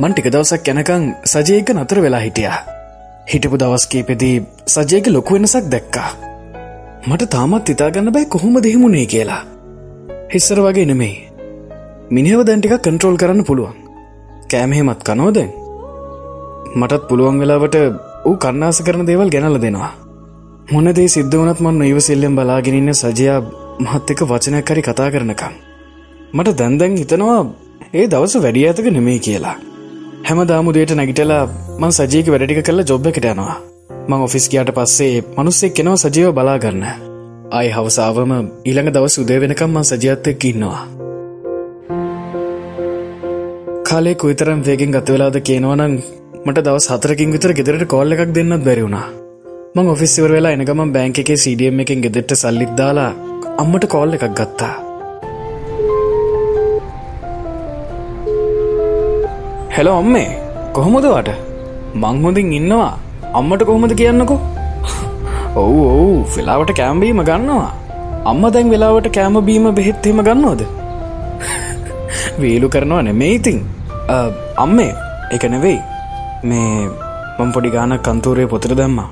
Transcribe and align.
මන් 0.00 0.12
ටික 0.12 0.28
දවසක් 0.32 0.68
යැනකං 0.68 1.02
සජයක 1.32 1.70
නතර 1.74 1.98
වෙලා 2.04 2.20
හිටියා. 2.24 2.58
හිටපු 3.30 3.56
දවස්කේපෙදී 3.62 4.36
සජයක 4.74 5.06
ලොකු 5.14 5.34
වෙනසක් 5.36 5.66
දැක්කා. 5.72 6.10
මට 7.08 7.26
තාමත් 7.34 7.72
ඉතාගන්න 7.72 8.08
බෑ 8.14 8.30
කොහොම 8.34 8.56
දෙහිමුණේ 8.64 9.06
කියලා. 9.12 9.42
හිස්සර 10.32 10.58
වගේ 10.66 10.86
නෙමෙයි. 10.90 11.16
මිනිහව 12.10 12.40
දැන්ටික 12.48 12.74
කන්ට්‍රෝල් 12.86 13.20
කරන්න 13.22 13.46
පුළුවන්. 13.48 13.76
කෑමහෙමත් 14.50 15.02
කනෝදැන්. 15.08 15.50
මටත් 16.80 17.08
පුළුවන් 17.08 17.40
වෙලාවට 17.42 17.76
ඌ 18.28 18.36
කන්නාස 18.44 18.82
කරන 18.86 19.06
දේවල් 19.08 19.32
ගැනල 19.34 19.62
දෙනවා. 19.64 19.92
මොනදේ 20.72 21.08
සිද්ධ 21.16 21.40
වනත් 21.40 21.60
මන්න 21.64 21.88
ඉවසිල්ලෙන් 21.92 22.36
බලාගෙනන්න 22.38 22.94
සජයා 23.02 23.40
මහත් 23.84 24.06
එක 24.12 24.28
වචනයක් 24.30 24.66
කරි 24.68 24.82
කතා 24.86 25.10
කරනකම්. 25.14 25.54
මට 26.36 26.58
දැන්දැන් 26.60 27.02
හිතනවා 27.02 27.42
ඒ 27.94 28.06
දවස 28.12 28.44
වැඩි 28.44 28.68
ඇතක 28.68 28.96
නෙමේ 28.96 29.24
කියලා. 29.26 29.58
හැම 30.24 30.40
දාමුදේට 30.50 30.92
නැගිටලා 30.96 31.42
මං 31.80 31.92
සජයක 31.96 32.26
වැඩටික 32.32 32.60
කල්ල 32.66 32.82
ජොබ්බ 32.90 33.06
එකට 33.10 33.26
යනවා. 33.26 33.54
මං 34.08 34.24
ඔෆිස් 34.26 34.46
ගයාට 34.52 34.72
පස්සේ 34.76 35.22
මනුස්සෙක් 35.36 35.72
කෙනව 35.76 35.94
සජීව 36.02 36.30
බලාගන්න. 36.38 36.82
අයි 37.58 37.70
හවසාවම 37.76 38.32
ඊළඟ 38.38 38.90
දවස් 38.96 39.16
උදේ 39.22 39.38
වෙනකම් 39.42 39.70
මං 39.74 39.86
සජයත්තෙක් 39.90 40.44
ඉන්නවා. 40.50 40.82
කාලේ 43.88 44.18
කුයිතරම් 44.22 44.60
වේගෙන් 44.66 44.92
ගතවෙලාද 44.96 45.38
කියනවනං 45.46 45.96
මට 46.44 46.66
දවස් 46.66 46.86
හතරකින් 46.92 47.32
විතර 47.34 47.52
ගෙදරට 47.58 47.86
කොල්ල 47.94 48.14
එකක් 48.14 48.36
දෙන්නත් 48.36 48.66
බැරිවුණා 48.66 49.08
මං 49.74 49.90
ඔෆිස්සිවර 49.94 50.36
වෙලා 50.36 50.54
එනගම 50.56 50.84
බෑංක 50.94 51.18
එකේ 51.22 51.40
සිඩියම් 51.42 51.82
එකෙන් 51.82 52.04
ගෙදෙට්ට 52.04 52.40
සල්ලික් 52.42 52.72
දාලා 52.78 53.10
අම්මට 53.62 53.84
කෝල් 53.94 54.16
එකක් 54.16 54.30
ගත්තා 54.38 54.89
හෙලෝ 59.74 59.96
අම්මේ. 60.02 60.28
කොහොමදවට 60.76 61.28
මං 62.02 62.16
හොඳින් 62.24 62.48
ඉන්නවා. 62.58 62.92
අම්මට 63.38 63.62
කොහොමද 63.68 63.92
කියන්නකෝ? 64.00 64.38
ඔවු 65.62 65.78
ඔවු. 65.90 66.06
වෙලාවට 66.36 66.70
කෑම්බීම 66.78 67.20
ගන්නවා. 67.28 67.70
අම්ම 68.30 68.42
දැන් 68.54 68.70
වෙලාවට 68.74 69.06
කෑම 69.16 69.36
බීම 69.48 69.66
බෙහෙත්හෙම 69.78 70.20
ගන්නවද? 70.28 70.62
වේලු 72.42 72.68
කරනවා 72.74 73.02
නෙමේ 73.08 73.30
ඉතින්. 73.36 73.58
අම්මේ 74.64 74.92
එක 75.36 75.44
නෙවෙයි. 75.54 75.78
මේ 76.48 76.72
මං 77.38 77.52
පොඩි 77.56 77.70
ගාන 77.76 77.94
කන්තූරය 78.08 78.46
පොතර 78.54 78.72
දැම්මා. 78.80 79.08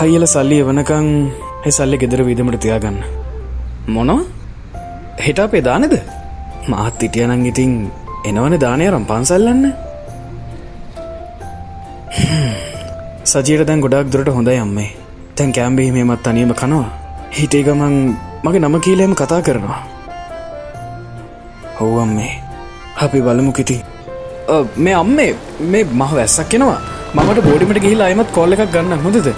හයිල 0.00 0.26
සල්ලි 0.34 0.58
එවනකං 0.64 1.08
හෙ 1.64 1.70
සල්ලි 1.78 2.00
ගෙදර 2.02 2.22
විදමට 2.28 2.60
තියාගන්න. 2.66 2.98
මොනො 3.94 4.18
හෙට 5.24 5.40
අපේ 5.46 5.64
දානෙද? 5.68 5.96
මාත් 6.72 7.02
ඉටියනං 7.08 7.48
ඉතින් 7.52 7.74
එනවන 8.28 8.54
දානය 8.64 8.84
රම් 8.92 9.04
පන්සල්ලන්න? 9.10 9.64
සජීර 13.32 13.60
දැන් 13.68 13.84
ගොඩක් 13.84 14.08
දුරට 14.14 14.30
හොඳයි 14.38 14.58
අම්මේ. 14.64 14.90
තැන් 15.36 15.52
කෑම්බීමේමත් 15.58 16.28
අනියම 16.30 16.52
කනවා. 16.62 16.88
හිටේ 17.36 17.62
ගමන් 17.66 17.94
මගේ 18.44 18.62
නම 18.64 18.76
කීලයම 18.86 19.14
කතා 19.20 19.40
කරනවා. 19.48 19.80
හොව් 21.78 21.94
අම්මේ. 22.04 22.32
අපි 23.04 23.18
බලමු 23.26 23.52
කිති. 23.58 23.78
මේ 24.84 24.96
අම්මේ 25.02 25.30
මේ 25.72 25.84
මහ 26.00 26.10
වැස්සක් 26.18 26.48
කෙනවා 26.52 26.80
මමට 27.16 27.40
බෝඩිමට 27.46 27.80
ගිහිලා 27.84 28.08
අයමත් 28.10 28.30
කොල්ල 28.36 28.54
එකක් 28.54 28.72
ගන්න 28.74 29.04
හොඳද? 29.06 29.28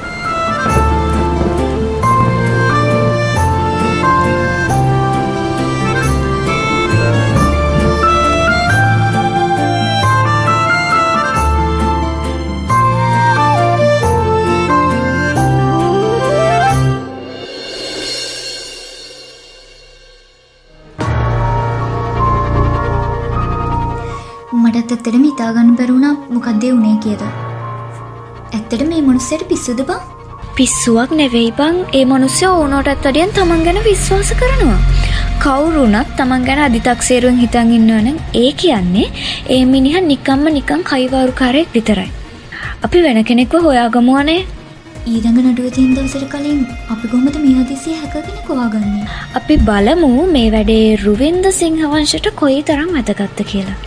ඇත්තටම 24.76 25.24
හිතාගන්න 25.24 25.70
බැරුණා 25.78 26.14
මොකක්දේ 26.30 26.72
වුණේ 26.72 26.96
කියද. 27.04 27.22
ඇත්තට 28.52 28.82
මේ 28.88 29.02
මනුස්සයට 29.02 29.42
පිස්සුද 29.48 29.80
බං 29.88 30.00
පිස්සුවක් 30.56 31.10
නෙවෙයි 31.20 31.50
බං 31.58 31.76
ඒ 31.92 32.04
මනුස්්‍ය 32.04 32.46
ඕනෝටත් 32.48 33.08
අඩියන් 33.10 33.34
තමන් 33.36 33.64
ගැන 33.66 33.80
විශ්වාස 33.84 34.30
කරනවා. 34.40 34.78
කවුරුනත් 35.38 36.14
තමන් 36.16 36.46
ගැන 36.48 36.62
අධිතක්සේරුවෙන් 36.66 37.42
හිතන් 37.42 37.74
ඉන්නවන 37.78 38.08
ඒ 38.36 38.52
කියන්නේ 38.62 39.08
ඒ 39.48 39.60
මිනිහ 39.64 39.96
නිකම්ම 40.04 40.46
නිකං 40.56 40.86
කයිවාරුකාරයෙක් 40.90 41.76
විතරයි. 41.76 42.08
අපි 42.82 43.04
වෙන 43.04 43.20
කෙනෙක්ව 43.24 43.60
හොයාගමුවනේ 43.66 44.40
ඊළඟ 45.06 45.38
නඩුව 45.44 45.68
තින් 45.76 45.92
දවසට 45.94 46.26
කලින් 46.28 46.58
අපි 46.88 47.06
කොමද 47.08 47.36
මේ 47.36 47.54
හදිසිය 47.58 47.94
හැකගෙන 47.96 48.42
කොවාගන්න. 48.48 49.06
අපි 49.34 49.54
බලමු 49.68 50.10
මේ 50.34 50.48
වැඩේ 50.54 50.98
රුවින්ද 51.04 51.46
සිංහවංශට 51.52 52.28
කොයි 52.36 52.60
තරම් 52.62 52.92
ඇතගත්ත 52.94 53.40
කියලා. 53.52 53.78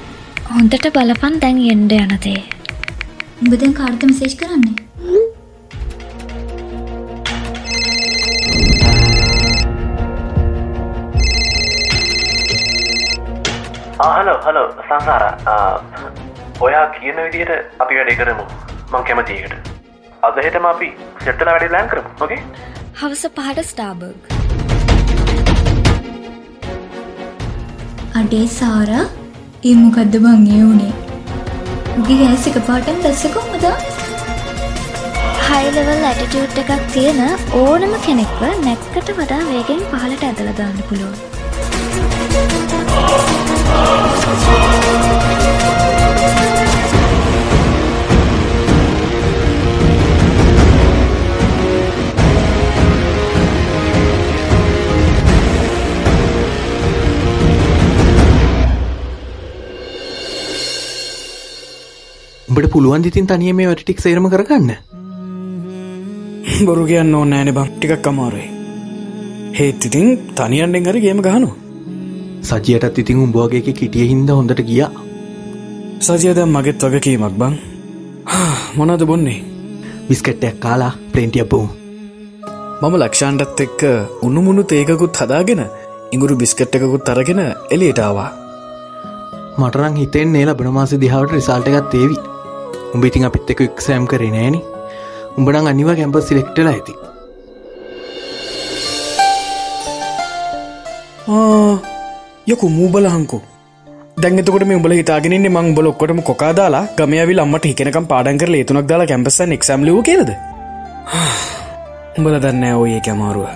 හොඳට 0.56 0.88
බලපන් 0.96 1.36
දැන් 1.44 1.60
එන්ඩ 1.74 1.94
යනතේ. 1.98 2.42
උඹ 3.42 3.54
දැන් 3.62 3.74
කාර්ත 3.80 4.04
මෙසේජ් 4.10 4.36
කරන්නේ? 4.42 4.76
ආහලෝ 14.08 14.38
හලෝ 14.48 14.68
සංසාර. 14.90 15.26
ඔයා 16.68 16.86
කියන 16.98 17.18
විදියට 17.26 17.82
අපි 17.86 17.94
වැඩේ 18.00 18.20
කරමු. 18.22 18.46
මං 18.92 19.04
කැමතිකට 19.10 19.54
අදහෙටම 20.30 20.70
අපි 20.74 20.92
සෙට්ටල 21.24 21.52
වැඩි 21.52 21.72
ලෑන් 21.74 21.90
කරමු 21.94 22.10
ඕගේ 22.24 22.40
හවස 23.02 23.24
පහට 23.40 23.66
ස්ටාබර්ග් 23.72 24.22
අඩේ 28.22 28.46
සාරා 28.60 29.04
ඒ 29.70 29.74
මොකක්ද 29.82 30.16
බං 30.24 30.48
ඒ 30.54 30.62
වුණේ 30.62 30.94
උගේ 32.00 32.16
ගෑස් 32.22 32.48
එක 32.50 32.58
පාටම 32.70 32.98
දැස්ස 33.04 33.22
කොහොමද 33.36 33.68
හයිලවල් 35.46 36.04
ඇටිටියුට් 36.10 36.60
එකක් 36.64 36.90
තියෙන 36.96 37.22
ඕනම 37.60 37.94
කෙනෙක්ව 38.08 38.44
නැක්කට 38.66 39.14
වඩා 39.20 39.40
වේගෙන් 39.52 39.86
පහලට 39.92 40.26
ඇදල 40.30 40.50
දාන්න 40.60 40.84
පුළුවන්. 40.90 41.43
උඹට 62.54 62.70
පුළුවන් 62.70 63.06
ඉතින් 63.10 63.26
තනිය 63.26 63.52
මේ 63.52 63.68
වැටික් 63.68 64.00
සේරම 64.00 64.26
කරගන්න. 64.30 64.72
බොරු 66.66 66.84
කියන්න 66.86 67.16
ඕන්න 67.16 67.32
ෑන 67.34 67.50
බං 67.52 67.70
ටිකක් 67.70 68.08
අමාරුයි. 68.08 68.48
හේත් 69.54 69.86
ඉතින් 69.88 70.10
තනියන්ඩෙන් 70.38 70.90
හරි 70.90 71.00
ගේම 71.06 71.22
ගහනු 71.22 71.48
සජයටත් 72.44 73.00
ඉතින් 73.02 73.22
උඹවාගේ 73.24 73.62
කිටිය 73.70 74.06
හින්ද 74.12 74.30
හොඳට 74.30 74.62
ගියා. 74.68 74.92
සජයද 76.00 76.42
මගෙත් 76.48 76.86
වගකීමක් 76.86 77.40
බං. 77.42 77.56
මොනද 78.78 79.04
බොන්නේ? 79.04 79.40
විස්කට්ටයක් 80.10 80.60
කාලා 80.60 80.92
ප්‍රේන්ටිය 81.12 81.46
බෝ 81.46 81.66
මම 82.82 82.94
ලක්ෂාන්ටත් 82.98 83.64
එක්ක 83.66 83.82
උනුමුණු 84.22 84.64
තේකකුත් 84.66 85.22
හදාගෙන 85.22 85.64
ඉඟුරු 86.14 86.36
බිස්කට් 86.36 86.78
එකකුත් 86.78 87.10
අරගෙන 87.10 87.42
එලියටාවා 87.72 88.30
මටරං 89.58 90.00
හිතෙන් 90.02 90.36
ඒ 90.36 90.46
ලබන 90.48 90.72
මාස 90.78 90.96
දිහාවට 90.98 91.36
රිසාල්ට 91.38 91.72
එකත් 91.72 91.98
ඒවී 92.02 92.33
උඹ 92.94 93.06
ඉතින් 93.06 93.26
අපිත් 93.28 93.50
එක 93.52 93.62
එක්සෑම් 93.66 94.06
කරේ 94.08 94.32
නෑන. 94.32 94.58
උඹනං 95.38 95.72
අනිවා 95.72 95.96
කැම්ප 95.96 96.18
සිලෙක්ටල 96.22 96.70
ඇති. 96.72 96.94
යකු 102.48 102.70
මූබලහංකු 102.70 103.38
දැන්තකට 104.18 104.66
මේ 104.70 104.78
උඹල 104.80 104.94
හිතාගෙනන්නේ 104.94 105.50
මං 105.50 105.70
බලොක්කොටම 105.76 106.22
කොකාදාලා 106.22 106.86
ගමයවිල් 106.98 107.40
අම්මට 107.40 107.66
හිකනකම් 107.66 108.10
පාඩන්කර 108.12 108.52
ඒතුනක් 108.54 108.90
දාලා 108.90 109.08
කැම්පසන් 109.08 109.56
එක්සම්ලිව 109.58 110.00
කියලද? 110.10 110.32
උඹල 112.18 112.36
දන්න 112.38 112.66
ඔය 112.76 113.00
කැමාරුව 113.08 113.48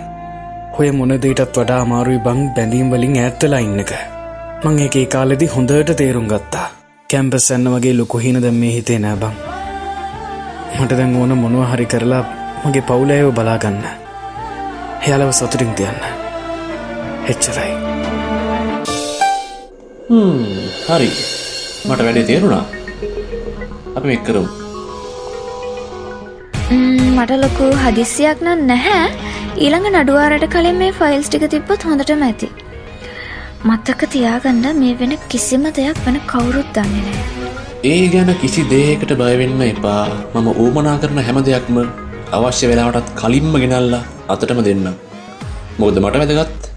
හොය 0.78 0.90
මොනදටත් 0.94 1.44
වඩා 1.54 1.82
අමාරුයි 1.82 2.24
බං 2.26 2.42
බැඳීම් 2.56 2.90
වලින් 2.92 3.20
ඇත්තලා 3.20 3.62
ඉන්නක 3.68 3.94
මං 4.64 4.84
එක 4.88 4.98
කාලෙදි 5.10 5.54
හොඳට 5.56 5.96
තේරුම් 5.96 6.28
ගත්තා. 6.28 6.77
කැම්පස් 7.12 7.46
ඇන්න 7.56 7.68
වගේ 7.74 7.92
ලොකුහින 7.98 8.38
දැම් 8.44 8.56
මේ 8.62 8.72
හිතේ 8.76 8.98
නෑ 9.04 9.18
බං. 9.20 9.36
මට 10.80 10.96
දැන් 11.00 11.14
ඕන 11.20 11.34
මොනුව 11.42 11.64
හරි 11.72 11.86
කරලා 11.92 12.24
මගේ 12.64 12.84
පවුලෑයෝ 12.90 13.30
බලාගන්න 13.38 13.78
යාලව 15.10 15.32
සතුටින් 15.38 15.72
තියන්න. 15.78 16.02
එච්චරයි. 17.32 17.72
හරි. 20.90 21.10
මට 21.88 22.00
වැඩේ 22.08 22.26
තේරුණා. 22.30 22.66
අපි 23.96 24.06
මෙක් 24.12 24.24
කරමු. 24.28 24.50
ම්ම්, 26.72 27.02
මට 27.16 27.42
ලොකු 27.46 27.72
හදිස්සියක් 27.84 28.48
නම් 28.48 28.68
නැහැ. 28.72 29.08
ඊළඟ 29.64 29.90
නඩුවාරට 29.96 30.48
කලින් 30.56 30.80
මේ 30.84 30.96
ෆයිල්ස් 31.02 31.30
ටික 31.30 31.48
තිබ්බත් 31.56 31.88
හොඳටම 31.92 32.28
ඇති 32.30 32.50
මත්තක 33.66 34.10
තියාගන්න 34.10 34.80
මේ 34.80 34.96
වෙන 35.00 35.18
කිසිම 35.30 35.64
දෙයක් 35.64 36.06
වෙන 36.06 36.20
කවුරුත් 36.28 36.70
දන්නේ 36.74 37.04
නෑ 37.06 37.38
ඒ 37.84 38.08
ගැන 38.08 38.36
කිසි 38.42 38.64
දේකට 38.64 39.12
බයවෙන්න 39.14 39.62
එපා. 39.62 40.08
මම 40.36 40.48
ඌමනා 40.48 40.98
කරන 40.98 41.20
හැම 41.20 41.40
දෙයක්ම 41.44 41.78
අවශ්‍ය 42.32 42.68
වෙලාවටත් 42.68 43.14
කලින්ම 43.16 43.54
ගෙනල්ලා 43.54 44.04
අතටම 44.30 44.62
දෙන්න. 44.64 44.94
මොකද 45.80 46.00
මට 46.00 46.16
වැදගත්? 46.16 46.70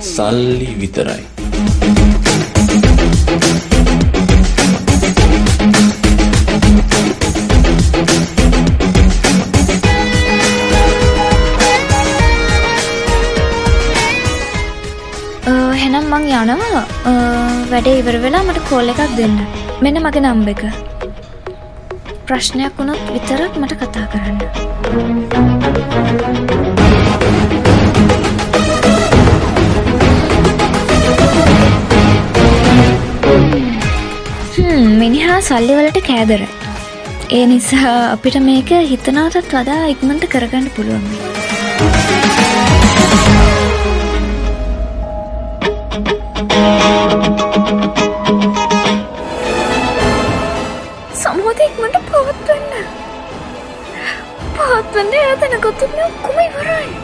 සල්ලි 0.00 0.68
විතරයි. 0.80 1.22
අ, 3.70 3.73
වැඩේ 17.04 17.98
ඉවර 18.00 18.16
වෙලා 18.24 18.42
මට 18.48 18.60
කෝල් 18.68 18.88
එකක් 18.92 19.02
දෙන්න. 19.20 19.36
මෙන්න 19.84 20.00
මගේ 20.04 20.22
නම්බ 20.24 20.48
එක. 20.54 20.62
ප්‍රශ්නයක් 22.26 22.78
වුණොත් 22.78 23.02
විතරක් 23.14 23.56
මට 23.60 23.74
කතා 23.80 24.06
කරන්න. 24.12 24.38
හ්ම්, 34.56 34.86
මිනිහා 35.02 35.40
සල්ලිවලට 35.48 35.98
කෑදරයි 36.08 36.48
ඒ 37.36 37.44
නිසා 37.52 37.94
අපිට 38.14 38.36
මේක 38.48 38.70
හිතනාටත් 38.92 39.52
වඩා 39.54 39.82
ඉක්මට 39.92 40.24
කරගන්න 40.34 40.66
පුළුවන්. 40.76 41.06
Gott, 54.74 54.92
ben 54.92 55.10
jij 55.10 55.30
het 55.30 55.44
in 55.44 55.56
een 55.56 55.62
gat 55.62 55.82
op 55.82 55.94
mij? 55.94 56.10
Kom 56.22 56.38
even 56.38 56.62
rijden. 56.62 57.03